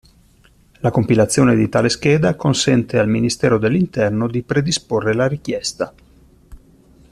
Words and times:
La 0.79 0.89
compilazione 0.89 1.55
di 1.55 1.69
tale 1.69 1.87
scheda 1.87 2.33
consente 2.35 2.97
al 2.97 3.07
Ministero 3.07 3.59
dell'Interno 3.59 4.27
di 4.27 4.41
predisporre 4.41 5.13
la 5.13 5.27
richiesta. 5.27 5.93